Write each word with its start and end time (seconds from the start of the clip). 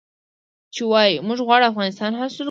چې 0.73 0.81
ووايي 0.85 1.23
موږ 1.27 1.39
غواړو 1.47 1.69
افغانستان 1.71 2.11
حاصل 2.19 2.35
کړو. 2.37 2.39